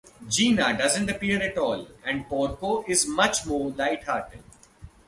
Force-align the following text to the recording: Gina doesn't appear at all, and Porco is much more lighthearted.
Gina 0.27 0.75
doesn't 0.75 1.11
appear 1.11 1.39
at 1.43 1.59
all, 1.59 1.87
and 2.03 2.27
Porco 2.27 2.83
is 2.87 3.05
much 3.07 3.45
more 3.45 3.69
lighthearted. 3.69 4.41